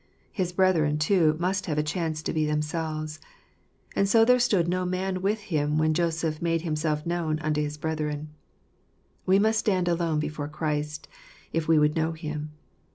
[0.31, 3.19] His brethren, too, must have a chance to be themselves."
[3.95, 7.77] And so there stood no man with him, while Joseph made himself known unto his
[7.77, 8.29] brethren."
[9.27, 11.07] We must stand alone before Christ,
[11.53, 12.49] if we would know Him.